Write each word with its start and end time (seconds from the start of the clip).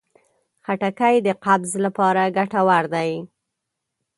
خټکی 0.65 1.15
د 1.25 1.27
قبض 1.43 1.71
لپاره 1.85 2.23
ګټور 2.37 2.83
دی. 2.93 3.11